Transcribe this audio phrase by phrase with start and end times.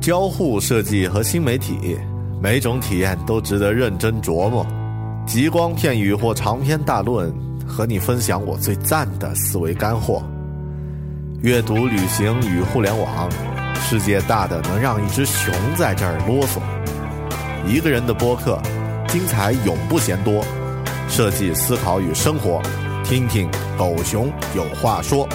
[0.00, 1.98] 交互设计和新媒体，
[2.40, 4.64] 每种体验都值得认真琢磨。
[5.26, 7.34] 极光片语或长篇大论，
[7.66, 10.22] 和你分享我最赞的思维干货。
[11.42, 13.28] 阅读、旅行与互联网，
[13.74, 16.60] 世界大的能让一只熊在这儿啰嗦。
[17.66, 18.58] 一个人的播客，
[19.08, 20.44] 精彩永不嫌多。
[21.08, 22.62] 设计、思考与生活，
[23.04, 25.28] 听听狗熊有话说。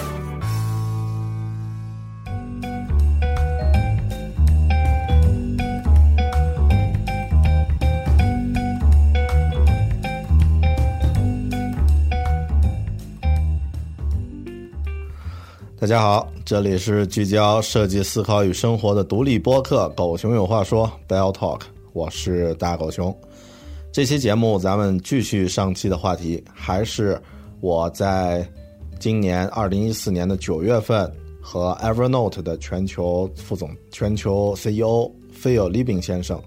[15.84, 21.60] 大家好，这里是聚焦设计思考与生活的独立播客《狗熊有话说》（Bell Talk），
[21.92, 23.14] 我是大狗熊。
[23.92, 27.20] 这期节目咱们继续上期的话题，还是
[27.60, 28.48] 我在
[28.98, 36.42] 今年二零一四年的九月份和 Evernote 的全球副总、全球 CEO 菲尔·利宾先生，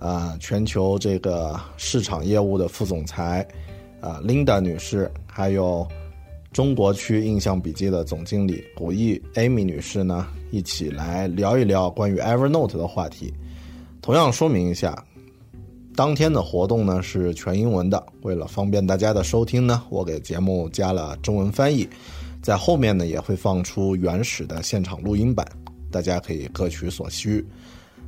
[0.00, 3.46] 啊，全球这个市场业务的副总裁
[4.00, 5.86] 啊，Linda 女士，还有。
[6.54, 13.34] 中国区印象笔记的总经理古毅 Amy 女士呢，一起来聊一聊关于 Evernote 的话题。
[14.00, 15.04] 同样说明一下，
[15.96, 18.00] 当天的活动呢是全英文的。
[18.22, 21.88] 为了方便大家的收听呢，我给节目加了中文翻译，
[22.40, 25.44] 在后面呢也会放出原始的现场录音版，
[25.90, 27.44] 大家可以各取所需。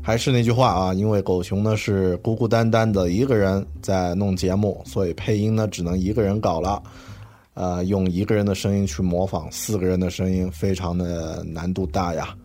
[0.01, 6.81] 还是那句话啊，因为狗熊呢是孤孤单单的一个人在弄节目，所以配音呢只能一个人搞了。
[7.56, 12.37] 呃，用一个人的声音去模仿四个人的声音，非常的难度大呀。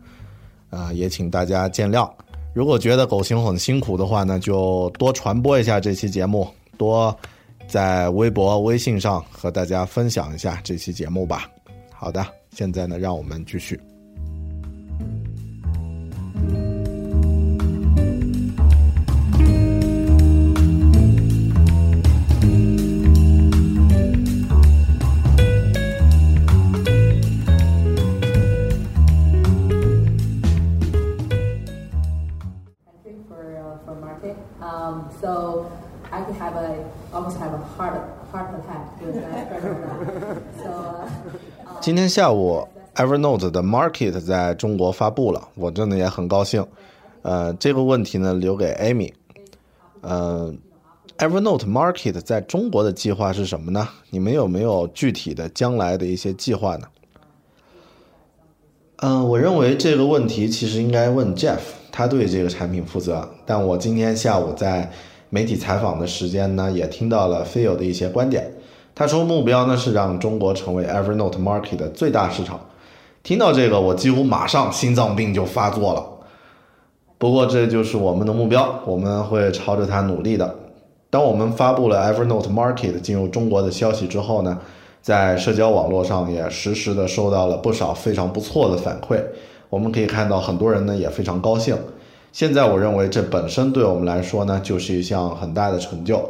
[0.70, 2.10] 啊，也请大家见谅。
[2.54, 7.14] 如果觉得狗熊很辛苦的话呢，就多传播一下这期节目，多
[7.68, 11.46] 在微博、微信上和大家分享一下这期节目吧。
[11.92, 13.78] 好的，现在呢，让我们继续。
[41.82, 46.64] 今天下午，Evernote 的 Market 在中国发布了，我真的也很高兴。
[47.22, 49.12] 呃，这个问题呢留给 Amy。
[50.00, 50.54] 呃
[51.18, 53.88] ，Evernote Market 在中国的计划是什么呢？
[54.10, 56.86] 你们有没有具体的将来的一些计划呢？
[58.98, 61.58] 嗯，我认为这个问题其实应该问 Jeff，
[61.90, 63.28] 他对这个产品负责。
[63.44, 64.88] 但我今天下午在
[65.30, 68.52] 媒体采访的时间呢，也听到了 Phil 的一些观点。
[68.94, 72.60] 他说目标呢是让中国成为 Evernote Market 的最大市场。
[73.22, 76.04] 听到这个，我几乎马上心脏病就发作了。
[77.16, 80.54] 不过这就是我们的目标，我们会朝着它努力的。
[81.08, 84.58] 当我们发布了 Evernote Market 进入中国的消息之后呢，
[85.00, 89.22] 在社交网络上也实时的收到了不少非常不错的反馈。
[89.70, 91.76] 我们可以看到很多人呢也非常高兴。
[92.32, 96.28] 现在我认为这本身对我们来说呢就是一项很大的成就。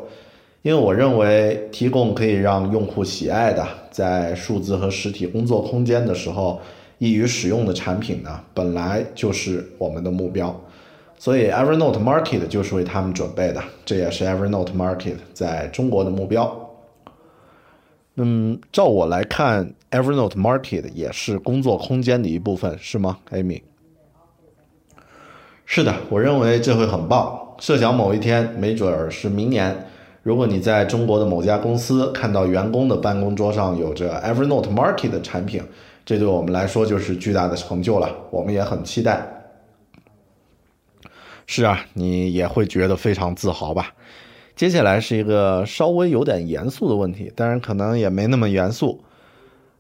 [0.63, 6.61] 因为我认为，提供可以让用户喜爱的，在数字和实体工作空间的时候
[6.99, 10.55] 易于使用的产品呢，本来就是我们的目标。
[11.19, 16.71] 所以，Evernote Market 就是为他们准备的，这也是 Evernote Market 在中国的目标。
[18.15, 23.63] 嗯，照我来看，Evernote Market 也是工作空间的一部分，是吗，Amy？
[25.65, 27.57] 是的，我认为这会很棒。
[27.59, 29.87] 设想某一天，没准儿是明年。
[30.23, 35.61] 如果你在中国的某家公司看到员工的办公桌上有着 Evernote Market 的产品，
[36.05, 39.27] 这对我们来说就是巨大的成就了，我们也很期待。
[41.47, 43.93] 是啊，你也会觉得非常自豪吧？
[44.55, 49.03] 接下来是一个稍微有点严肃的问题，当然可能也没那么严肃。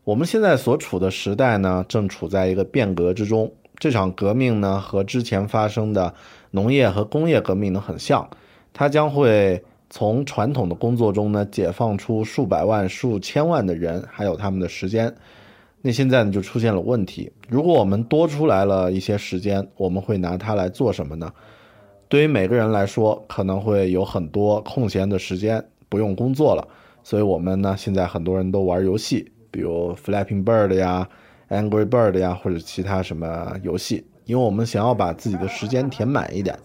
[0.03, 3.53] 我们现在所处的时代呢，正处在一个变革之中。
[3.79, 6.13] 这场革命呢，和之前发生的
[6.51, 8.29] 农业和工业革命呢很像，
[8.73, 9.63] 它将会
[9.95, 15.15] 从传统的工作中呢解放出数百万、数千万的人，还有他们的时间。
[15.83, 21.31] 那现在呢就出现了问题：如果我们多出来了一些时间，我们会拿它来做什么呢？
[22.09, 26.67] 对于每个人来说，可能会有很多空闲的时间，不用工作了。
[27.05, 31.07] 所以，我们呢，现在很多人都玩游戏，比如 Flapping Bird 呀、
[31.51, 36.59] Angry Bird 呀，或者其他什么游戏，因为我们想要把自己的时间填满一点。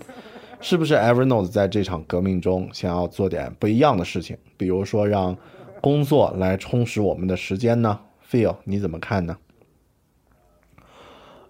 [0.59, 4.37] 是不是 Evernote 在这场革命中想要做点不一样的事情？
[4.57, 5.37] 比如说，让
[5.81, 7.99] 工作来充实我们的时间呢
[8.29, 9.37] ？Phil，你怎么看呢？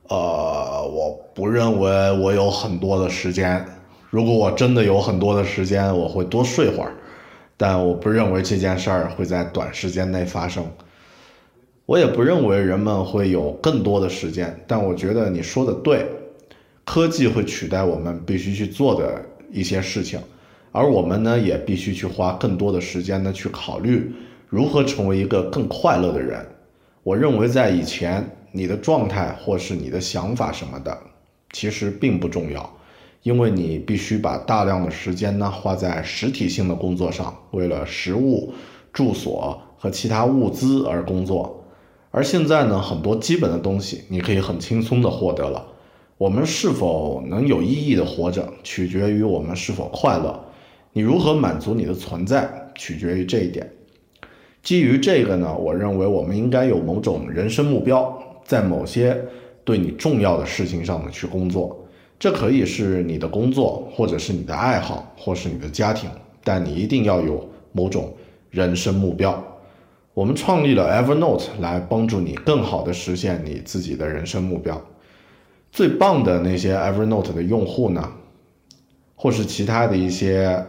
[0.09, 3.65] 呃，我不认为我有很多的时间。
[4.09, 6.93] 如果我真的有很多的时间，我会多睡会儿，
[7.57, 10.65] 但我不认为这件事儿会在短时间内发生。
[11.85, 16.05] 我也不认为人们会有更多的时间，但我觉得你说的对，
[16.87, 20.17] 科技会取代我们必须去做的一些事情，
[20.71, 24.09] 而我们呢也必须去花更多的时间呢去考虑
[24.47, 26.43] 如何成为一个更快乐的人。
[27.03, 30.97] 我认为在以前，你的状态或是你的想法什么的，
[31.51, 32.73] 其实并不重要。
[33.21, 38.53] 因为你必须把大量的时间呢花在实体性的工作上，为了食物、
[38.93, 41.65] 住所和其他物资而工作。
[42.11, 45.67] 而现在呢，很多基本的东西你可以很轻松的获得了。
[46.17, 50.45] 我们是否能有意义的活着，取决于我们是否快乐。
[50.91, 53.71] 你如何满足你的存在，取决于这一点。
[54.63, 59.15] 基于这个呢，我认为我们应该有某种人生目标，在某些
[59.63, 61.85] 对你重要的事情上呢去工作。
[62.17, 66.09] 这可以是你的工作，或者是你的爱好，或是你的家庭，
[66.43, 68.11] 但你一定要有某种
[68.49, 69.41] 人生目标。
[70.15, 74.81] 我们创立了 Evernote 来帮助你更好的实现你自己的人生目标。
[75.71, 78.11] 最棒的那些 Evernote 的用户呢，
[79.15, 80.65] 或是其他的一些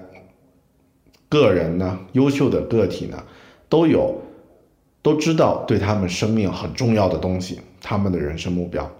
[1.29, 3.23] 个人呢，优秀的个体呢，
[3.69, 4.21] 都有
[5.03, 8.91] 都知道对他们生命很重要的东西，他们的人生目标。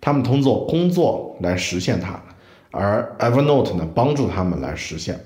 [0.00, 2.22] 他们通过工作来实现它，
[2.70, 5.18] 而 Evernote 呢帮助他们来实现。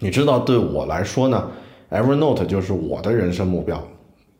[0.00, 1.50] 你知道，对我来说呢
[1.90, 3.86] ，Evernote 就是我的人生目标，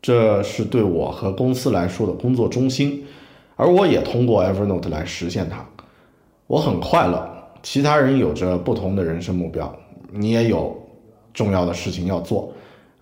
[0.02, 3.04] 这是对我和公司来说的工作中心，
[3.60, 5.62] 而我也通过 Evernote 来实现它。
[6.46, 7.28] 我很快乐。
[7.62, 9.70] 其他人有着不同的人生目标，
[10.10, 10.74] 你也有
[11.34, 12.50] 重要的事情要做，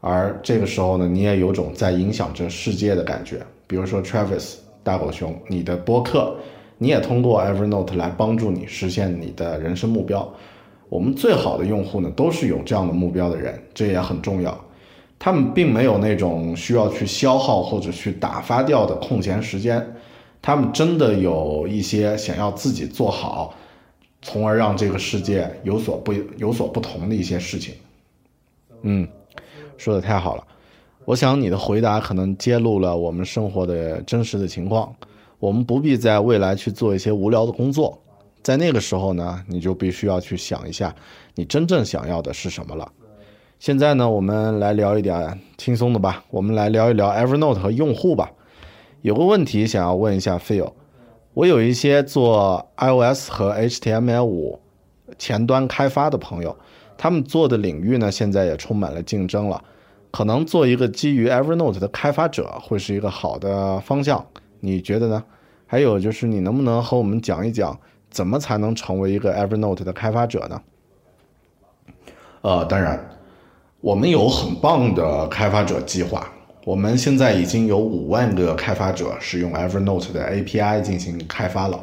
[0.01, 3.41] 而这个时候呢，你也有种在影响着世界的感觉。
[3.69, 4.57] 比如说 Travis。
[4.85, 6.35] 大狗熊，你的播客，
[6.79, 10.27] 你也通过 Evernote 来帮助你实现你的人生目标。
[10.89, 14.59] 我们最好的用户呢，都是有这样的目标的人，这也很重要。
[15.19, 19.85] 他们并没有那种需要去消耗或者去打发掉的空闲时间，
[20.41, 23.55] 他们真的有一些想要自己做好，
[24.23, 27.75] 从而让这个世界有所不有所不同的一些事情。
[28.83, 29.07] 嗯，
[29.77, 30.45] 说的太好了。
[31.05, 34.95] 我想你的回答可能揭露了我们生活的真实的情况。
[35.39, 37.97] 我们不必在未来去做一些无聊的工作，
[38.43, 40.95] 在那个时候呢，你就必须要去想一下，
[41.35, 42.91] 你真正想要的是什么了。
[43.59, 46.25] 现在呢，我们来聊一点轻松的吧。
[46.31, 48.31] 我们来聊一聊 Evernote 和用户吧。
[49.03, 50.73] 有个问题想要问一下 Phil，
[51.35, 54.59] 我有一些做 iOS 和 HTML5
[55.17, 56.57] 前端开发的朋友，
[56.97, 59.63] 他们做的领域呢，现在也充满了竞争了。
[60.11, 64.27] 可能做一个基于 Evernote 的开发者会是一个好的方向，
[64.61, 65.23] 你觉得呢？
[65.67, 67.79] 还有就是，你能不能和我们讲一讲，
[68.11, 70.61] 怎么才能成为一个 Evernote 的开发者呢？
[72.41, 72.99] 呃，当然，
[73.81, 76.27] 我们有很棒的开发者计划。
[76.69, 81.81] 我们现在已经有五万个开发者使用 Evernote 的 API 进行开发了，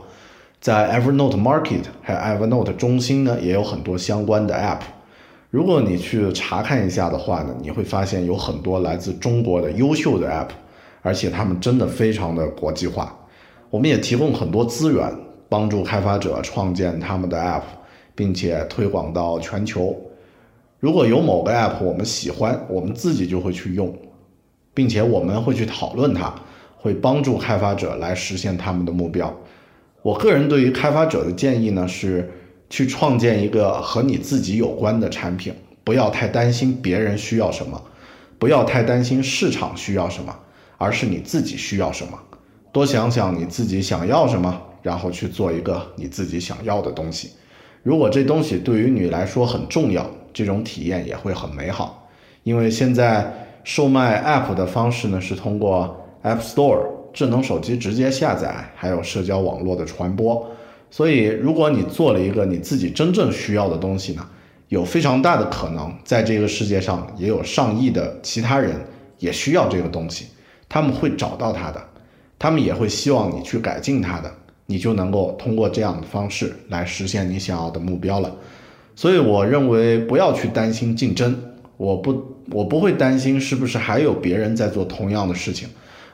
[0.62, 4.82] 在 Evernote Market 还有 Evernote 中心呢，也有很多相关的 App。
[5.50, 10.50] 如果你去查看一下的话呢，你会发现有很多来自中国的优秀的 App，
[11.02, 13.18] 而且他们真的非常的国际化。
[13.72, 15.12] 我们也提供很多资源，
[15.50, 17.64] 帮助开发者创建他们的 App，
[18.14, 20.00] 并且推广到全球。
[20.80, 23.92] 如果有某个 App 我们喜欢，我们自己就会去用，
[24.76, 26.32] 并且我们会去讨论它，
[26.78, 29.36] 会帮助开发者来实现他们的目标。
[30.04, 32.30] 我个人对于开发者的建议呢是。
[32.68, 35.54] 去创建一个和你自己有关的产品，
[35.84, 37.80] 不要太担心别人需要什么，
[38.40, 40.36] 不要太担心市场需要什么，
[40.80, 42.20] 而是你自己需要什么。
[42.72, 47.34] 多想想你自己想要什么，然后去做一个你自己想要的东西。
[47.84, 52.10] 如果这东西对于你来说很重要，这种体验也会很美好。
[52.42, 53.32] 因为现在
[53.66, 60.48] 售卖 App 的方式呢，是通过 App Store 智能手机直接下载，还有社交网络的传播。
[60.92, 64.24] 所以，如果你做了一个你自己真正需要的东西呢，
[64.70, 68.76] 有非常大的可能，在这个世界上也有上亿的其他人
[69.18, 70.28] 也需要这个东西，
[70.70, 71.82] 他们会找到它的，
[72.38, 74.32] 他们也会希望你去改进它的，
[74.68, 78.32] 你就能够通过这样的方式来实现你想要的目标了。
[78.96, 81.36] 所以，我认为不要去担心竞争，
[81.78, 85.68] 我不，我不会担心是不是还有别人在做同样的事情，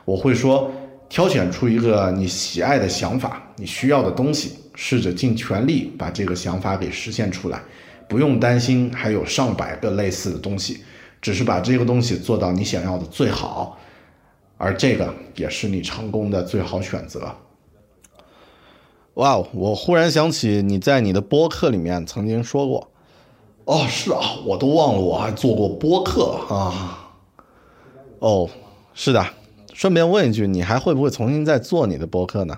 [0.04, 0.70] 我会说，
[1.08, 4.58] 挑选出一个你喜爱的想法，你需要的东西。
[4.74, 7.62] 试着尽全力把这个想法给实现出来，
[8.08, 10.82] 不用担心还有上百个类似的东西，
[11.20, 13.78] 只是把这个东西做到你想要的最好，
[14.56, 17.30] 而这个也是你成功的最好选择。
[19.14, 22.90] 哇，我忽然想起你在你的播客里面曾经说过，
[23.64, 26.98] 哦，是啊，我都忘了我还做过播客啊。
[28.18, 28.48] 哦，
[28.92, 29.24] 是的，
[29.72, 32.56] 顺便问一句，你还会不会重新再做你的播客呢？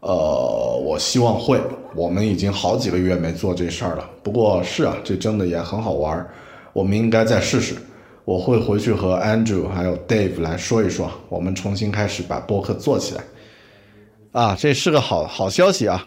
[0.00, 1.60] 呃，我希望会。
[1.96, 4.08] 我们已经好几个月没做这事儿了。
[4.22, 6.30] 不过是啊，这真的也很好玩儿。
[6.72, 7.76] 我们应该再试试。
[8.24, 13.24] 我会回去和 Andrew 还有 Dave 来说一说，我们重新开始把播客做起来。
[14.32, 16.06] 啊，这是个好好消息啊！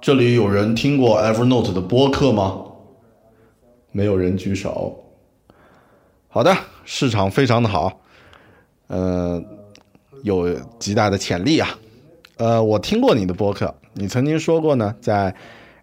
[0.00, 2.62] 这里有人听过 Evernote 的播客吗？
[3.90, 4.96] 没有人举手。
[6.28, 8.00] 好的，市场非常的好，
[8.86, 9.42] 呃，
[10.22, 11.76] 有极大的潜力啊。
[12.36, 15.34] 呃，我听过你的播客，你曾经说过呢，在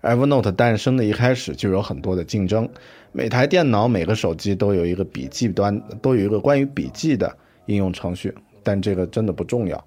[0.01, 2.69] Evernote 诞生的一开始就有很多的竞争，
[3.12, 9.86] 每台电脑、每个手机都有一个笔记端，都有一个关于笔记的应用程序，但这个真的不重要。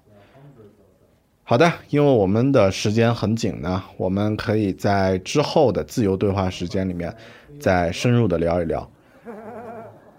[1.49, 7.11] 好的，因为我们的时间很紧呢，我们可以在之后的自由对话时间里面
[7.59, 8.87] 再深入的聊一聊。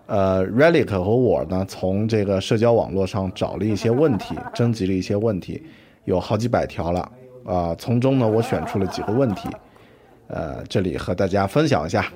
[0.06, 5.62] 呃，Relic 和我呢，从这个社交网络上找了一些问题，征集了一些问题。
[6.04, 7.12] 有好几百条了，
[7.44, 9.48] 啊，从中呢，我选出了几个问题，
[10.26, 12.06] 呃，这里和大家分享一下。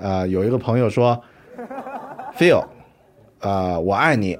[0.00, 1.22] 啊，有一个朋友说
[2.38, 2.64] ，Phil，
[3.40, 4.38] 啊，我爱你。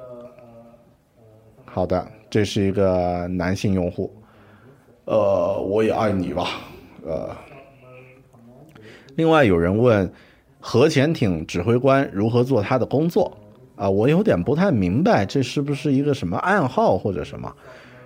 [1.66, 4.14] 好的，这是一个男性用户。
[5.04, 6.48] 呃，我也爱你吧。
[7.06, 7.30] 呃，
[9.16, 10.12] 另外有人问，
[10.60, 13.36] 核潜艇指挥官如何做他的工作？
[13.76, 17.54] 啊，我有点不太明白，这是不是一个什么暗号或者什么？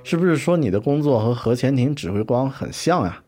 [0.04, 3.22] 是不是说你的工作和核潜艇指挥官很像呀？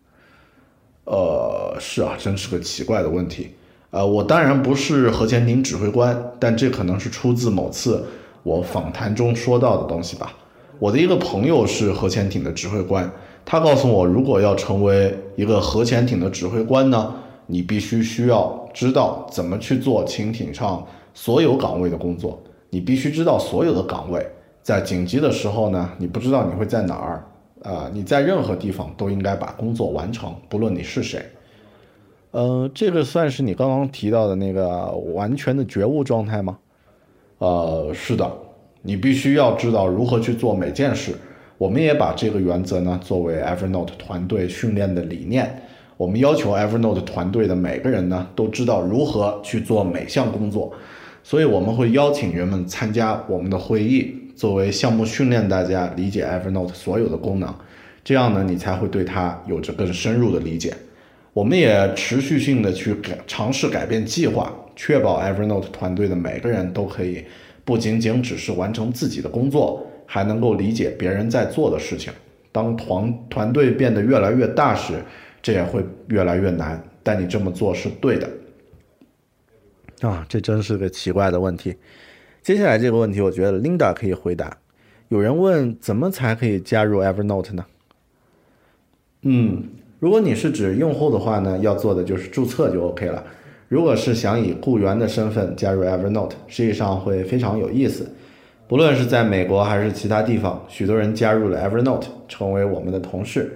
[1.04, 3.54] 呃，是啊，真是个奇怪的问题。
[3.90, 8.04] 呃，我当然不是核潜艇指挥官，但这可能是出自某次
[8.42, 10.32] 我访谈中说到的东西吧。
[10.78, 13.10] 我的一个朋友是核潜艇的指挥官，
[13.44, 17.14] 他告诉我，如果要成为一个核潜艇的指挥官呢，
[17.46, 24.26] 你必须需要知道怎么去做潜艇上所有岗位的工作，你必须知道所有的岗位。
[24.62, 27.24] 在紧急的时候呢，你不知道你会在哪儿，
[27.62, 31.22] 啊，你在任何地方都应该把工作完成，不论你是谁。
[32.30, 36.58] 呃，这个算是你刚刚提到的那个完全的觉悟状态吗？
[37.38, 38.28] 呃，是的，
[38.86, 41.12] 你必须要知道如何去做每件事。
[41.56, 45.62] 我们也把这个原则呢作为 Evernote 团队训练的理念。
[45.96, 50.72] 我们要求 Evernote 团队的每个人呢都知道如何去做每项工作，
[51.22, 54.14] 所以我们会邀请人们参加我们的会议。
[54.36, 57.54] 作为项目训练大家理解 Evernote 所有的功能，
[58.02, 60.74] 这样呢，你才会对它有着更深入的理解。
[61.32, 67.24] 我们也持续性的去改尝试改变计划，确保 Evernote 团队的每个人都可以
[67.64, 72.12] 不仅仅只是完成自己的工作，还能够理解别人在做的事情。
[72.52, 74.94] 当团团队变得越来越大时，
[75.42, 76.82] 这也会越来越难。
[77.02, 78.28] 但你这么做是对的。
[80.00, 81.74] 啊，这真是个奇怪的问题。
[82.42, 84.56] 接下来这个问题，我觉得 Linda 可以回答。
[85.08, 87.64] 有人问，怎么才可以加入 Evernote 呢？
[89.22, 89.64] 嗯，
[89.98, 93.24] 如果你是指用户的话呢，要做的就是注册就 OK 了。
[93.68, 98.08] 如果是想以雇员的身份加入 Evernote，实际上会非常有意思。
[98.66, 103.52] 不论是在美国还是其他地方，许多人加入了 Evernote，成为我们的同事。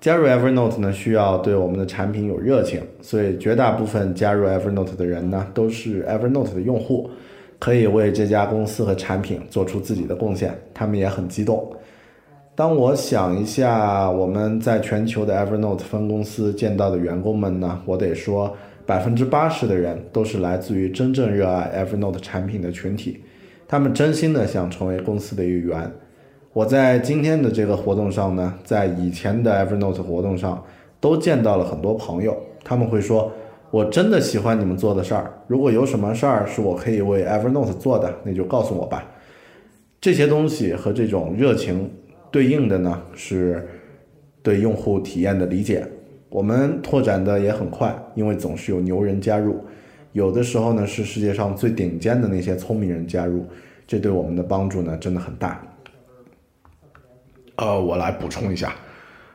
[0.00, 7.10] 加入 Evernote 呢，需要对我们的产品有热情，所以绝大部分加入 Evernote 的人呢，都是 Evernote 的用户。
[7.58, 11.70] 可以为这家公司和产品做出自己的贡献，他们也很激动。
[12.54, 18.56] 当我想一下我们在全球的 Evernote 分公司见到的员工们呢，我得说，
[18.90, 23.20] 百分之八十的人都是来自于真正热爱 Evernote 产品的群体，
[23.68, 25.88] 他们真心的想成为公司的一员。
[26.52, 30.60] 我在今天的这个活动上呢，在以前的 Evernote 活动上
[30.98, 33.30] 都见到了很多朋友，他们会说
[33.70, 39.08] ：“我真的喜欢你们做的事儿，如果有什么事儿是我可以为 Evernote 做的，那就告诉我吧。”
[40.02, 41.88] 这些东西和这种热情
[42.32, 43.68] 对应的呢，是
[44.42, 45.86] 对用户体验的理解。
[46.30, 49.62] 我们拓展的也很快，因为总是有牛人加入，
[50.12, 53.44] 有的时候呢是世界上最顶尖的那些聪明人加入，
[53.84, 55.60] 这对我们的帮助呢真的很大。
[57.56, 58.72] 呃，我来补充一下，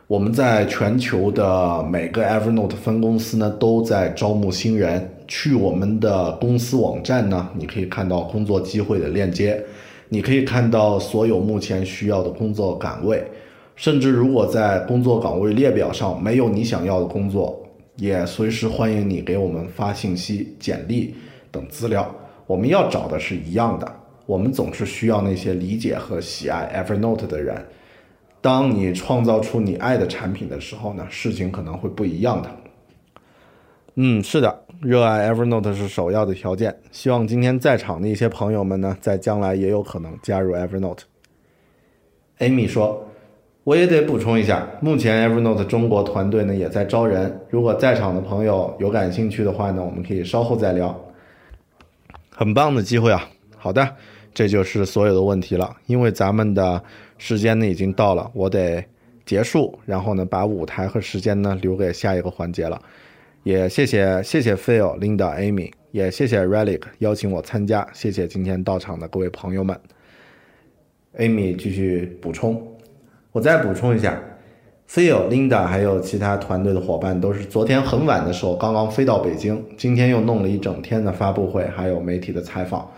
[0.07, 9.61] 我们在全球的每个 Evernote 分公司呢都在招募新人，去我们的公司网站呢，你可以看到工作机会的链接，
[10.07, 13.21] 你可以看到所有目前需要的工作岗位。
[13.75, 17.61] 甚至如果在工作岗位列表上没有你想要的工作，
[17.97, 21.13] 也随时欢迎你给我们发信息、简历
[21.51, 22.13] 等资料。
[22.47, 27.65] 我们要找的是一样的，我们总是需要那些理解和喜爱 Evernote 的人。
[28.39, 32.49] 当你创造出你爱的产品的时候呢，事情可能会不一样的。
[33.95, 36.77] 嗯，是的，热爱 Evernote 是首要的条件。
[36.91, 40.99] 希望今天在场的一些朋友们呢，在将来也有可能加入 Evernote。
[42.39, 43.05] Amy 说。
[43.65, 50.95] 我也得补充一下，目前 Evernote 中国团队呢也在招人，如果在场的朋友有感兴趣的话呢，我们可以稍后再聊。
[52.29, 53.27] 很棒的机会啊！
[53.57, 53.95] 好的，
[54.35, 56.79] 这就是所有的问题了，因为咱们的
[57.17, 58.85] 时间呢已经到了，我得
[59.25, 62.79] 结束，然后呢把舞台和时间呢留给下一个环节了。
[63.41, 69.75] 也谢谢谢谢 Phil、Linda、Amy，也谢谢 Relic 邀请我参加，谢谢今天到场的各位朋友们。
[71.17, 72.74] Amy 继续补充。
[73.35, 74.17] 我再补充一下
[74.89, 82.89] ，Phil、Linda 还有其他团队的伙伴都是昨天很晚的时候刚刚飞到北京，今天又弄了一整天的发布会，还有媒体的采访。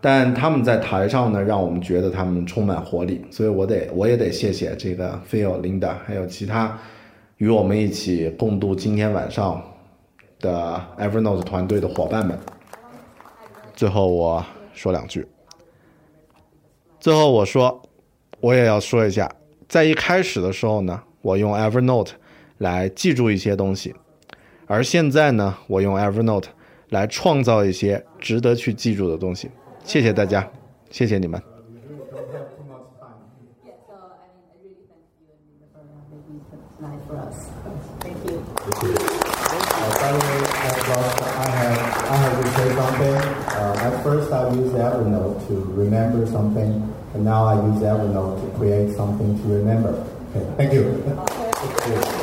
[0.00, 6.76] 但他们在台上呢，让我们觉得他们充满活力，所以我得我也得谢谢这个 Phil、Linda 还有其他
[7.36, 9.62] 与我们一起共度今天晚上
[10.40, 12.36] 的 Evernote 团队的伙伴们。
[13.76, 15.24] 最后我说两句，
[16.98, 17.80] 最后我说，
[18.40, 19.30] 我也要说一下。
[19.67, 22.11] 在一开始的时候呢，我用 Evernote
[22.57, 23.95] 来记住一些东西，
[24.67, 26.45] 而现在呢，我用 Evernote
[26.89, 29.49] 来创造一些值得去记住的东西。
[29.83, 30.47] 谢谢大家，
[30.91, 31.41] 谢谢你们。
[47.14, 50.06] And now I use Evernote to create something to remember.
[50.36, 51.02] Okay, thank you.
[51.02, 52.17] thank you.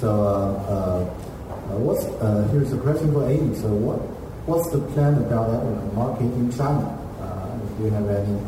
[0.00, 2.04] So what's
[2.52, 3.54] here's a question for Amy.
[3.56, 3.98] So what
[4.46, 6.84] what's the plan about that uh, market in China?
[7.18, 8.38] Uh, if you have any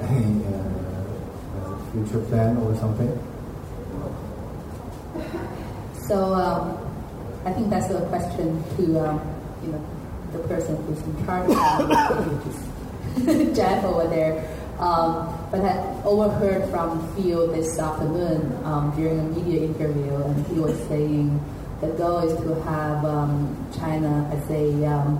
[0.08, 3.12] any uh, future plan or something?
[6.08, 6.76] So um,
[7.46, 9.20] I think that's a question to um,
[9.62, 9.80] you know
[10.32, 12.68] the person who's in charge of
[13.54, 14.48] Jeff over there.
[14.78, 20.58] Um, but I overheard from Phil this afternoon um, during a media interview, and he
[20.58, 21.38] was saying
[21.80, 25.18] the goal is to have um, China as a um,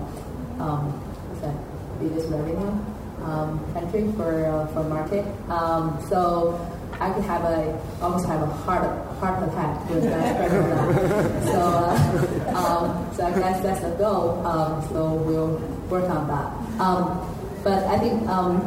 [0.59, 0.91] um,
[1.29, 1.55] what's that
[2.01, 2.75] biggest revenue
[3.23, 5.25] um, country for uh, for market.
[5.49, 6.59] Um, so
[6.99, 8.83] I could have a almost have a heart
[9.21, 10.51] heart attack with that.
[11.45, 14.43] so uh, um, so I guess that's the goal.
[14.91, 16.51] so we'll work on that.
[17.63, 18.59] But I think, um,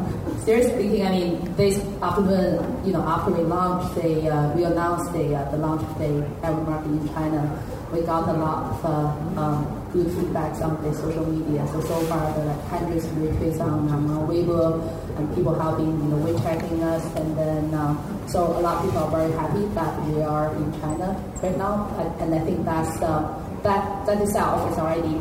[0.44, 5.12] seriously speaking, I mean, this afternoon, you know, after we launched the, uh, we announced
[5.12, 7.44] the, uh, the launch of the Ever Market in China,
[7.92, 11.66] we got a lot of uh, um, good feedback on the social media.
[11.68, 14.80] So, so far, there are like hundreds of retweets on um, Weibo
[15.18, 17.04] and people been, you know, WeChatting us.
[17.16, 20.72] And then, um, so a lot of people are very happy that we are in
[20.80, 21.92] China right now.
[21.98, 23.28] And, and I think that's, uh,
[23.62, 25.20] that, that itself is already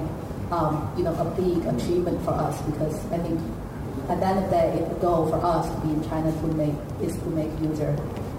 [0.52, 3.40] um, you know, a big achievement for us because I think
[4.10, 6.48] at the end of the day, the goal for us to be in China to
[6.54, 7.98] make is to make user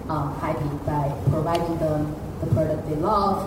[0.09, 3.39] um, happy by providing them the product they love,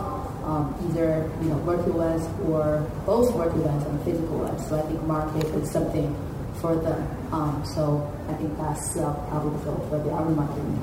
[0.44, 4.68] um, either you know virtual ones or both virtual ones and physical ones.
[4.68, 6.14] So I think market is something
[6.60, 7.08] for them.
[7.32, 10.76] Um, so I think that's uh, probably the goal for the other marketing.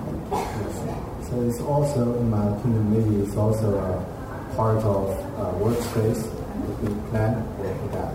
[1.29, 6.81] So it's also, in my opinion, maybe it's also a part of uh, workspace that
[6.81, 8.15] we plan for that.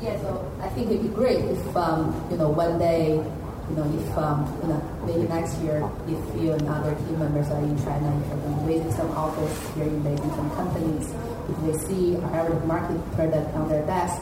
[0.00, 3.86] Yeah, so I think it'd be great if um, you know one day, you know,
[3.86, 5.78] if um, you know maybe next year,
[6.10, 9.84] if you and other team members are in China, if you're visit some office here
[9.84, 11.06] in Beijing, some companies,
[11.48, 14.20] if they see our market product on their desk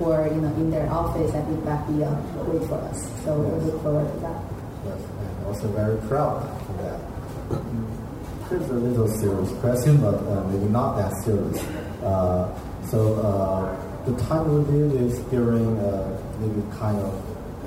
[0.00, 2.14] or you know in their office, I think that'd be uh,
[2.48, 2.98] great for us.
[3.24, 4.40] So we look forward to that.
[4.86, 6.98] Yes, and also very proud for that.
[8.48, 11.62] Here's a little serious question, but uh, maybe not that serious.
[12.02, 12.48] Uh,
[12.90, 17.14] so uh, the time we live is during uh, maybe kind of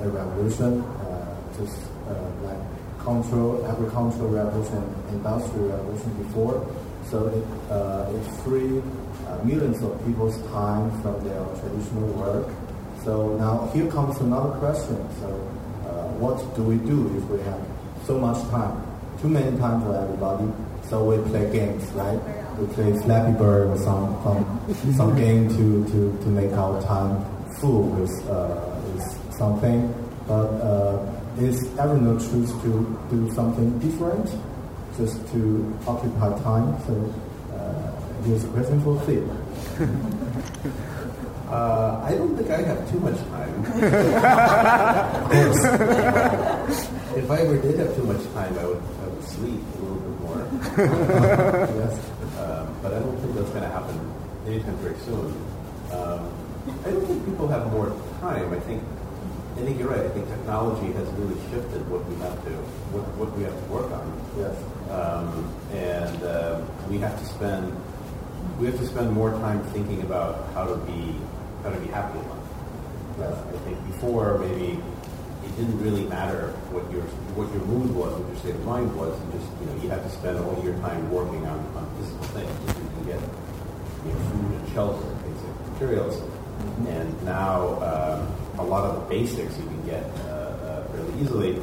[0.00, 2.58] a revolution, uh, just uh, like
[2.98, 6.66] cultural, agricultural revolution, industrial revolution before.
[7.10, 8.82] So it, uh, it freed
[9.28, 12.48] uh, millions of people's time from their traditional work.
[13.04, 14.96] So now here comes another question.
[15.20, 15.28] So
[15.86, 17.60] uh, what do we do if we have
[18.06, 18.82] so much time?
[19.20, 20.50] Too many time for everybody.
[20.88, 22.43] So we play games, right?
[22.58, 27.24] We play Flappy Bird or some some, some game to, to, to make our time
[27.60, 29.92] full with, uh, with something.
[30.26, 30.98] But uh,
[31.38, 34.30] is Evernote choose to do something different,
[34.96, 36.78] just to occupy time?
[36.86, 36.94] So
[37.54, 37.90] uh,
[38.24, 39.28] here's a question for Phil.
[41.54, 43.64] Uh, I don't think I have too much time.
[47.16, 49.98] if I ever did have too much time, I would, I would sleep a little
[49.98, 50.48] bit more.
[51.78, 52.13] yes.
[52.84, 53.96] But I don't think that's going to happen
[54.46, 55.32] anytime very soon.
[55.90, 56.28] Um,
[56.84, 58.52] I don't think people have more time.
[58.52, 58.82] I think,
[59.56, 60.04] I think you're right.
[60.04, 62.52] I think technology has really shifted what we have to,
[62.92, 64.04] what, what we have to work on.
[64.36, 64.52] Yes.
[64.92, 67.72] Um, and uh, we have to spend
[68.58, 71.16] we have to spend more time thinking about how to be
[71.62, 72.38] how to be happy in life.
[73.18, 74.78] Uh, I think before maybe
[75.44, 77.02] it didn't really matter what your
[77.36, 79.12] what your mood was, what your state of mind was.
[79.12, 82.26] You just you know you had to spend all your time working on, on physical
[82.36, 83.20] things so you can get
[84.04, 84.12] you
[84.74, 86.22] know, food and shelter and basic materials.
[86.88, 91.62] And now um, a lot of the basics you can get uh, uh, fairly easily,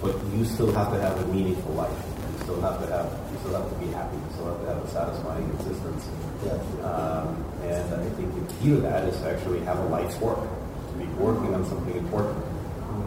[0.00, 1.90] but you still have to have a meaningful life.
[2.32, 4.16] You still have to have you still have to be happy.
[4.16, 6.08] You still have to have a satisfying existence.
[6.44, 6.60] Yes.
[6.84, 10.38] Um, and I think the key to that is to actually have a life's work,
[10.38, 12.44] to be working on something important.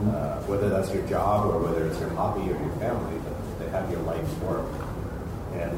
[0.02, 3.70] Uh, whether that's your job or whether it's your hobby or your family, but to
[3.70, 4.66] have your life's work.
[5.54, 5.78] And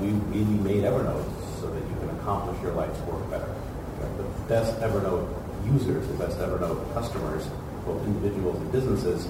[0.00, 1.28] we really made Evernote
[1.60, 3.48] so that you can accomplish your life's work better.
[4.18, 5.24] The best Evernote
[5.64, 7.46] users, the best Evernote customers,
[7.86, 9.28] both individuals and businesses,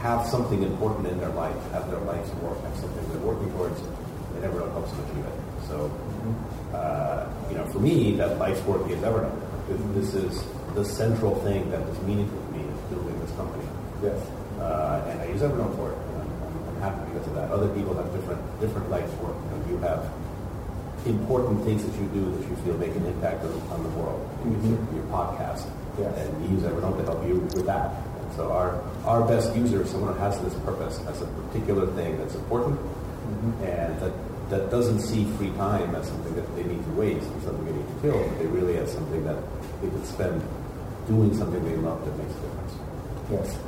[0.00, 3.78] have something important in their life, have their life's work, have something they're working towards,
[3.80, 5.38] and Evernote helps them achieve it.
[5.68, 5.92] So,
[6.72, 9.36] uh, you know, for me, that life's work is Evernote.
[9.94, 10.42] This is
[10.74, 13.64] the central thing that is meaningful to me is building this company.
[14.02, 14.18] Yes.
[14.58, 15.98] Uh, and I use Evernote for it.
[15.98, 17.50] And I'm, I'm happy because of that.
[17.50, 19.36] Other people have different different life's work.
[19.36, 20.23] You, know, you have
[21.06, 24.20] important things that you do that you feel make an impact on, on the world.
[24.44, 25.66] Use your, your podcast,
[25.98, 26.16] Yes.
[26.18, 27.92] and we use Evernote to help you with that.
[28.22, 31.86] And so our our best user is someone who has this purpose, has a particular
[31.94, 32.80] thing that's important,
[33.62, 34.12] and that
[34.50, 37.72] that doesn't see free time as something that they need to waste or something they
[37.72, 39.36] need to kill, but they really as something that
[39.80, 40.42] they could spend
[41.06, 42.74] doing something they love that makes a difference.
[43.30, 43.58] Yes.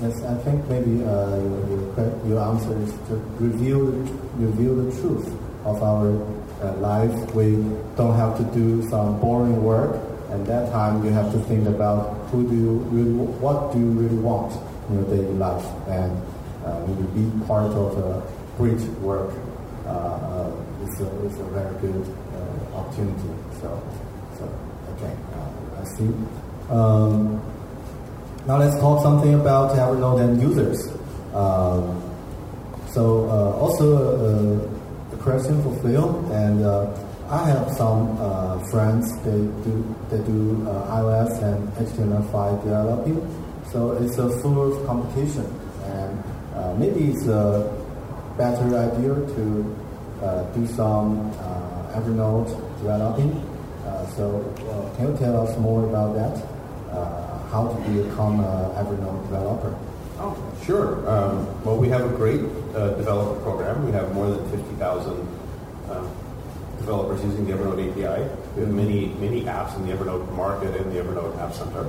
[0.00, 3.80] Yes, I think maybe uh, your, your, your answer is to reveal
[4.36, 5.26] reveal the truth
[5.64, 6.12] of our
[6.62, 7.34] uh, life.
[7.34, 7.56] We
[7.96, 12.14] don't have to do some boring work, and that time you have to think about
[12.30, 14.52] who do you really, what do you really want
[14.88, 16.12] in your daily life, and
[16.64, 18.22] uh, maybe be part of a
[18.56, 19.32] great work.
[19.86, 22.02] Uh, uh, it's, a, it's a very good
[22.34, 23.30] uh, opportunity.
[23.60, 23.82] So,
[24.38, 24.44] so
[24.96, 26.10] okay, uh, I see.
[26.70, 27.40] Um,
[28.46, 30.78] now let's talk something about Evernote and users.
[31.34, 32.02] Um,
[32.88, 34.75] so uh, also
[35.26, 36.86] question for Phil, and uh,
[37.28, 39.74] I have some uh, friends they do
[40.08, 43.18] they do uh, iOS and HTML5 developing.
[43.72, 45.46] So it's a full of competition,
[45.98, 47.66] and maybe it's a
[48.38, 49.44] better idea to
[50.54, 51.34] do some
[51.98, 53.34] Evernote developing.
[54.14, 54.24] So
[54.96, 56.34] can you tell us more about that?
[57.50, 59.74] How to become an Evernote developer?
[60.18, 60.32] Oh,
[60.64, 61.02] sure.
[61.10, 62.40] Um, well, we have a great
[62.76, 63.84] uh, developer program.
[63.86, 65.12] We have more than 50,000
[65.90, 66.10] um,
[66.78, 68.28] developers using the Evernote API.
[68.54, 71.88] We have many many apps in the Evernote market and the Evernote App Center,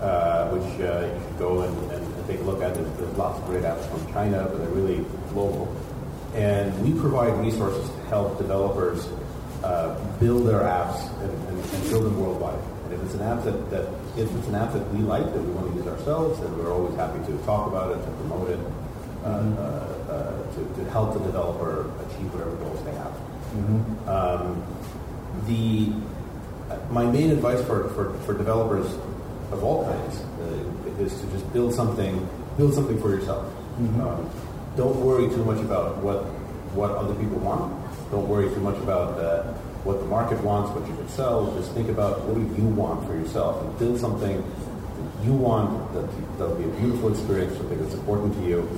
[0.00, 2.74] uh, which uh, you should go and, and, take a look at.
[2.74, 5.74] There's, there's lots of great apps from China, but they're really global.
[6.34, 9.08] And we provide resources to help developers
[9.62, 12.58] uh, build their apps and, and, and build them worldwide.
[12.84, 15.40] And if it's an app that, that if it's an app that we like that
[15.40, 18.50] we want to use ourselves, then we're always happy to talk about it, to promote
[18.50, 18.60] it,
[19.24, 23.14] uh, uh, uh, to, to help the developer achieve whatever goals they have.
[24.08, 24.64] Um,
[25.46, 25.92] the
[26.90, 28.86] my main advice for, for, for developers
[29.52, 33.46] of all kinds uh, is to just build something build something for yourself.
[33.78, 34.30] Um,
[34.76, 36.24] don't worry too much about what
[36.74, 37.72] what other people want.
[38.10, 39.42] Don't worry too much about uh,
[39.84, 41.54] what the market wants, what you can sell.
[41.56, 45.92] Just think about what do you want for yourself and build something that you want
[45.94, 46.06] that
[46.38, 48.68] that'll be a beautiful experience, something that's important to you.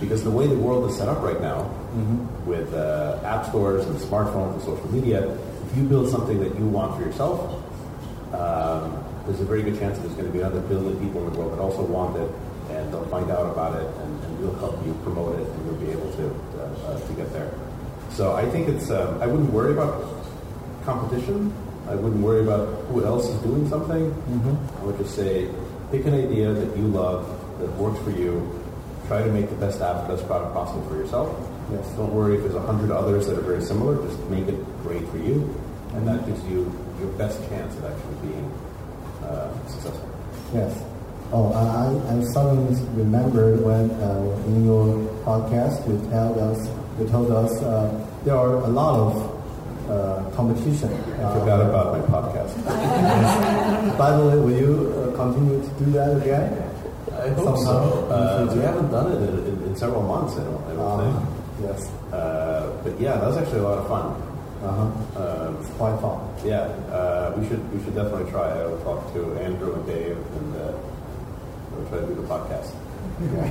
[0.00, 1.70] Because the way the world is set up right now,
[2.44, 6.66] with uh, app stores and smartphones and social media, if you build something that you
[6.66, 7.40] want for yourself,
[8.34, 11.32] um, there's a very good chance that there's going to be another billion people in
[11.32, 12.30] the world that also want it,
[12.70, 15.80] and they'll find out about it, and, and we'll help you promote it, and you'll
[15.80, 16.26] be able to
[16.60, 17.50] uh, uh, to get there.
[18.10, 20.04] So I think it's um, I wouldn't worry about
[20.84, 21.52] competition.
[21.88, 24.12] I wouldn't worry about who else is doing something.
[24.80, 25.48] I would just say,
[25.90, 27.26] pick an idea that you love,
[27.60, 28.42] that works for you.
[29.08, 31.30] Try to make the best best product possible for yourself.
[31.70, 31.88] Yes.
[31.96, 33.96] Don't worry if there's a hundred others that are very similar.
[34.06, 35.54] Just make it great for you,
[35.94, 38.52] and that gives you your best chance of actually being
[39.22, 40.08] uh, successful.
[40.54, 40.82] Yes.
[41.32, 47.30] Oh, I, I suddenly remembered when uh, in your podcast you told us you told
[47.30, 49.36] us uh, there are a lot of
[49.90, 50.92] uh, competition.
[50.92, 52.54] I forgot about my podcast.
[53.98, 56.65] By the way, will you uh, continue to do that again?
[57.25, 58.05] I hope Somehow so.
[58.05, 58.59] in Uh, the future.
[58.59, 60.33] we haven't done it in, in, in several months.
[60.37, 61.15] I don't, I don't Uh, think.
[61.65, 61.79] yes.
[62.13, 64.05] Uh, but yeah, that was actually a lot of fun.
[64.61, 64.85] Uh-huh.
[65.17, 66.19] Um, It's quite fun.
[66.45, 68.45] yeah, uh, we should we should definitely try.
[68.61, 70.61] I will talk to Andrew and Dave, and uh,
[71.73, 72.69] we'll try to do the podcast.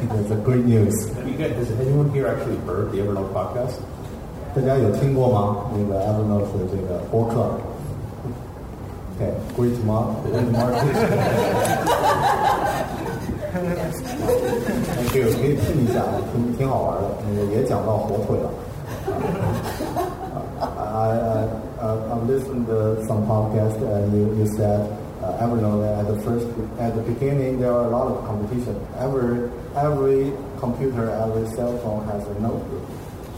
[0.15, 0.95] That's a great news.
[1.19, 3.79] Have you guys, has anyone here actually heard the Evernote podcast?
[4.55, 5.67] 大家有听过吗？
[5.75, 7.59] 那个 Evernote 的这个播客。
[9.19, 12.44] Okay, great mark, great market.
[13.55, 17.09] Thank you，可以听一下，挺挺好玩的。
[17.29, 18.51] 那个也讲到火腿了。
[20.61, 21.49] I I
[21.81, 24.81] I I've listened to some podcast and you you said
[25.23, 26.47] uh, Evernote at the first
[26.79, 28.77] at the beginning there are a lot of competition.
[28.99, 32.85] Every every computer, every cell phone has a notebook.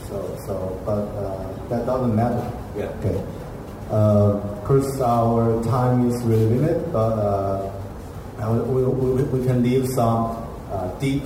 [0.08, 2.42] So so but uh, that doesn't matter.
[2.76, 2.90] Yeah.
[3.00, 3.20] Okay.
[3.90, 7.68] Uh, of course, our time is really limited, but uh,
[8.39, 10.37] and we, we, we can leave some
[10.71, 11.23] uh, deep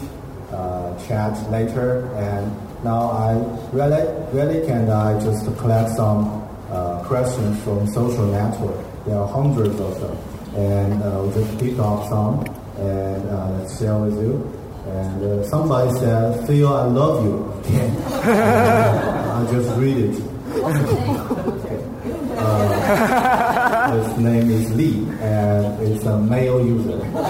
[0.52, 2.06] uh, chat later.
[2.16, 2.52] And
[2.84, 3.34] now I
[3.72, 8.86] really, really can I just collect some uh, questions from social network.
[9.06, 10.18] There are hundreds of them,
[10.56, 12.46] and uh, we just pick up some
[12.78, 14.58] and uh, let's share with you.
[14.88, 17.94] And uh, somebody said, "Phil, I love you." Okay.
[18.24, 20.22] I just read it.
[20.54, 21.88] Okay.
[22.42, 23.51] Uh,
[23.92, 27.02] his name is Lee, and it's a male user.
[27.02, 27.28] and I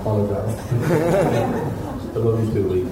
[0.00, 0.54] apologize.
[2.12, 2.84] I love you too, Lee.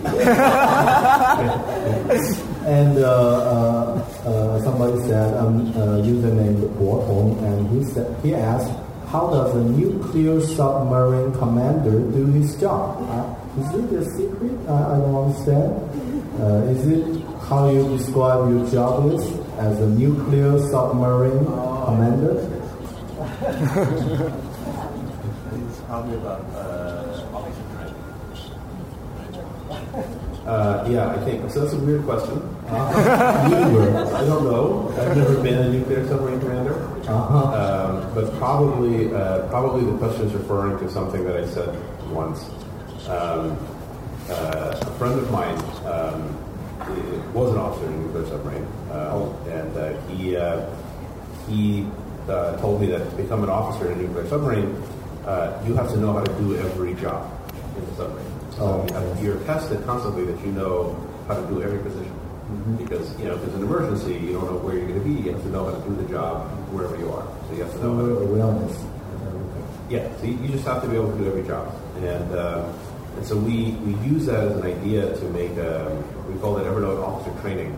[2.68, 8.34] And uh, uh, uh, somebody said, um, uh, username Guo Hong, and he said he
[8.34, 8.70] asked,
[9.08, 13.00] how does a nuclear submarine commander do his job?
[13.08, 14.52] Uh, is it a secret?
[14.68, 15.80] I, I don't understand.
[16.38, 19.24] Uh, is it how you describe your job is
[19.58, 21.44] as a nuclear submarine
[21.84, 22.38] commander?
[25.68, 26.78] It's probably about uh.
[30.48, 31.60] Uh, yeah, I think so.
[31.60, 32.40] That's a weird question.
[32.70, 33.98] Neither.
[34.14, 34.94] I don't know.
[34.98, 36.74] I've never been a nuclear submarine commander.
[37.06, 37.36] Uh-huh.
[37.36, 41.76] Um, but probably, uh, probably the question is referring to something that I said
[42.10, 42.44] once.
[43.08, 43.58] Um,
[44.30, 50.00] uh, a friend of mine um, was an officer in a nuclear submarine, and uh,
[50.08, 50.64] he uh,
[51.48, 51.86] he
[52.28, 54.82] uh, told me that to become an officer in a nuclear submarine,
[55.26, 57.30] uh, you have to know how to do every job
[57.76, 58.26] in the submarine.
[58.52, 60.96] So Oh, you you're tested constantly that you know
[61.26, 62.14] how to do every position.
[62.78, 65.20] Because you know, if there's an emergency, you don't know where you're going to be.
[65.22, 67.26] You have to know how to do the job wherever you are.
[67.48, 68.88] So you have to know how to awareness of
[69.90, 72.70] yeah, so you, you just have to be able to do every job, and uh,
[73.16, 76.64] and so we, we use that as an idea to make um, we call it
[76.64, 77.76] Evernote Officer Training,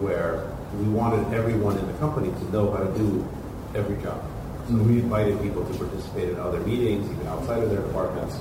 [0.00, 0.46] where
[0.78, 3.26] we wanted everyone in the company to know how to do
[3.74, 4.22] every job.
[4.68, 8.36] So we invited people to participate in other meetings, even outside of their departments,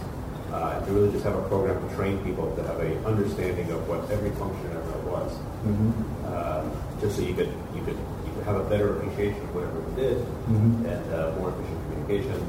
[0.52, 3.88] uh, to really just have a program to train people to have a understanding of
[3.88, 5.32] what every function in Evernote was.
[5.64, 5.92] Mm-hmm.
[6.28, 6.64] Uh,
[7.00, 9.96] just so you could you could you could have a better appreciation of what Evernote
[9.96, 10.18] did
[10.52, 10.84] Mhm.
[10.84, 12.40] and uh, more efficient communication.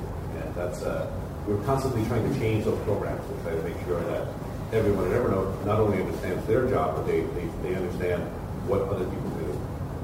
[0.42, 1.07] And that's uh,
[1.47, 4.27] we're constantly trying to change those programs to try to make sure that
[4.73, 8.23] everyone at Evernote not only understands their job, but they, they, they understand
[8.68, 9.46] what other people do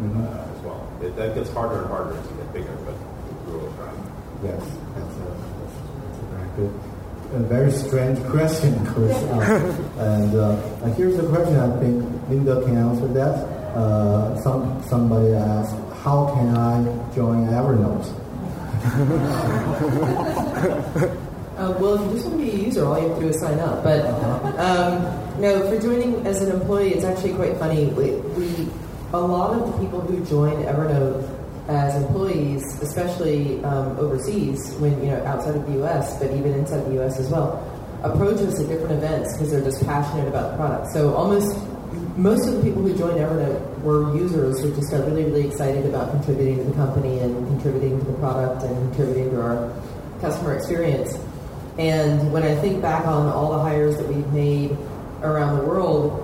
[0.03, 0.25] Mhm.
[0.27, 0.81] uh, as well.
[1.03, 2.95] It, that gets harder and harder as you get bigger, but
[3.47, 4.03] we're always trying.
[4.43, 4.63] Yes,
[4.97, 6.73] that's a, that's, that's a very good,
[7.35, 9.17] a very strange question, Chris.
[9.17, 9.73] Uh,
[10.19, 10.57] and, uh,
[10.97, 13.47] here's a question I think Linda can answer that.
[13.77, 16.83] Uh, some somebody asked, how can I
[17.15, 18.07] join Evernote?
[21.57, 23.29] Uh, well, if you just want to be a user, all you have to do
[23.31, 23.85] is sign up.
[23.85, 24.01] But
[24.59, 25.07] um,
[25.39, 27.87] no, for joining as an employee, it's actually quite funny.
[27.87, 28.69] We, we
[29.13, 31.29] a lot of the people who join Evernote
[31.69, 36.85] as employees, especially um, overseas, when you know outside of the U.S., but even inside
[36.87, 37.19] the U.S.
[37.19, 37.63] as well,
[38.03, 40.93] approach us at different events because they're just passionate about the product.
[40.93, 41.57] So almost
[42.17, 45.87] most of the people who joined Evernote were users who just got really, really excited
[45.87, 49.73] about contributing to the company and contributing to the product and contributing to our
[50.21, 51.17] customer experience.
[51.79, 54.77] And when I think back on all the hires that we've made
[55.25, 56.21] around the world,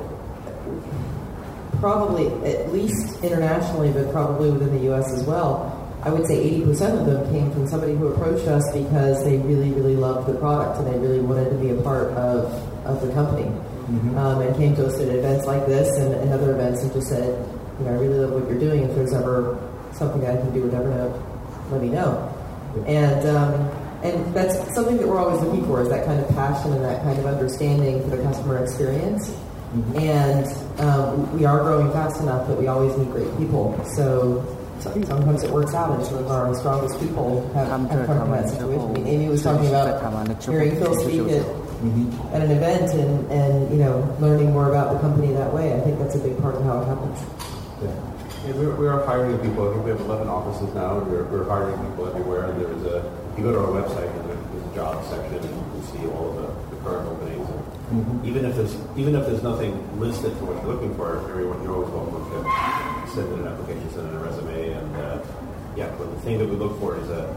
[1.81, 5.13] probably at least internationally, but probably within the U.S.
[5.13, 9.23] as well, I would say 80% of them came from somebody who approached us because
[9.25, 12.53] they really, really loved the product and they really wanted to be a part of,
[12.87, 13.51] of the company.
[13.91, 17.09] Um, and came to us at events like this and, and other events and just
[17.09, 17.27] said,
[17.81, 18.85] you know, I really love what you're doing.
[18.85, 19.59] If there's ever
[19.93, 21.21] something I can do with Evernote,
[21.73, 22.33] let me know.
[22.87, 23.71] And um,
[24.03, 27.03] and that's something that we're always looking for is that kind of passion and that
[27.03, 29.37] kind of understanding for the customer experience.
[29.95, 30.47] And
[30.81, 33.79] um, we are growing fast enough that we always need great people.
[33.95, 34.45] So
[34.81, 38.31] so- sometimes it works out, and some of our strongest people have, have come from
[38.31, 38.91] that situation.
[38.91, 41.45] I mean, Amy was talking about hearing Phil speak at,
[42.35, 45.75] at an event and, and you know learning more about the company that way.
[45.75, 47.21] I think that's a big part of how it happens.
[47.83, 49.69] Yeah, we're, we are hiring people.
[49.69, 52.51] I think we have 11 offices now, and we're, we're hiring people everywhere.
[52.51, 52.99] And there's a,
[53.30, 56.07] if you go to our website, and there's, a job section, and you can see
[56.12, 57.48] all of the, the current openings.
[57.48, 58.26] And mm-hmm.
[58.29, 61.74] Even if there's even if there's nothing listed for what you're looking for, everyone you're
[61.74, 65.18] always welcome to send in an application, send in a resume, and uh,
[65.74, 65.88] yeah.
[65.96, 67.33] But the thing that we look for is that,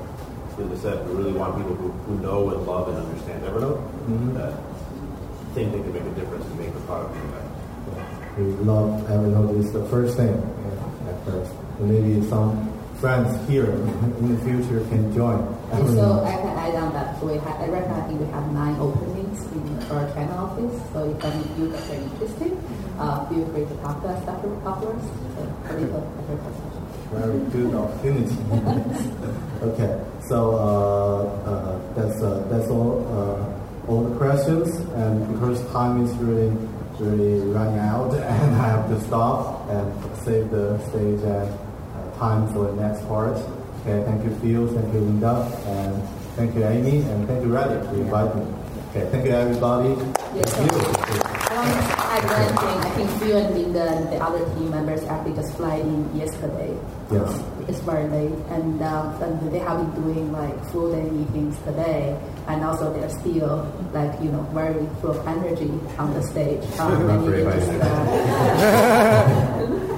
[0.51, 3.79] as Linda said, we really want people who, who know and love and understand Evernote,
[4.35, 4.53] that
[5.55, 7.53] think they can make a difference and make the product better.
[8.37, 11.51] We love Evernote It's the first thing yeah, at first.
[11.79, 12.72] Maybe it's some
[13.03, 15.43] friends here in the future can join
[15.75, 17.19] And so I can add on that.
[17.19, 20.71] So we have, I reckon think we have nine openings in our China office.
[20.93, 22.55] So if any of you guys are interested,
[22.97, 25.03] uh, feel free to talk to us after, afterwards.
[27.11, 28.39] Very good opportunity.
[29.67, 36.05] okay, so uh, uh, that's uh, that's all uh, all the questions, and because time
[36.05, 36.55] is really
[36.99, 39.91] really running out, and I have to stop and
[40.23, 41.62] save the stage and
[42.23, 43.35] time for the next part.
[43.81, 45.43] Okay, thank you, Phil, thank you, Linda,
[45.75, 45.93] and
[46.37, 48.47] thank you, Amy, and thank you, Radhi, for inviting me.
[48.89, 49.89] Okay, thank you, everybody.
[50.37, 50.77] Yes, Thank you.
[50.79, 52.77] I want to add one thing.
[52.79, 56.71] I think Phil and Linda and the other team members actually just fly in yesterday.
[57.11, 57.43] Yes.
[57.67, 62.17] It's very late, and, um, and they have been doing like full day meetings today,
[62.47, 66.63] and also they're still like you know very full of energy on the stage.
[66.79, 69.49] Um, Not and very you just, uh,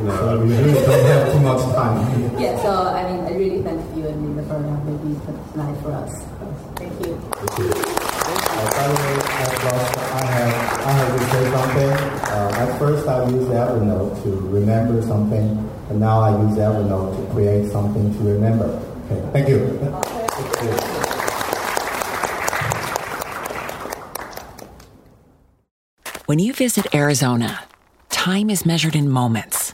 [0.05, 2.37] So we really don't have too much time.
[2.37, 5.81] yeah, so I mean, I really thank you and Linda for uh, making it tonight
[5.81, 6.25] for us.
[6.75, 7.13] Thank you.
[7.15, 10.53] Uh, by the way, I, lost, I have
[10.85, 11.91] I have to say something.
[12.29, 17.33] Uh, at first, I used Evernote to remember something, and now I use Evernote to
[17.33, 18.81] create something to remember.
[19.09, 19.77] Okay, thank you.
[19.79, 21.15] Thank you.
[26.27, 27.63] When you visit Arizona,
[28.09, 29.73] time is measured in moments,